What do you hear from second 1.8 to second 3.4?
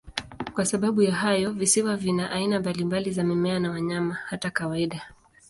vina aina mbalimbali za